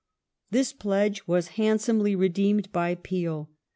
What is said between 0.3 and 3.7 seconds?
This pledge was handsomely redeemed by Peel.